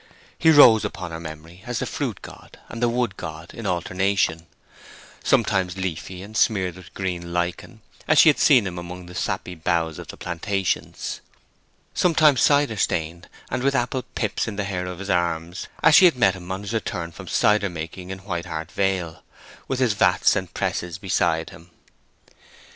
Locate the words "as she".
8.07-8.29, 15.83-16.05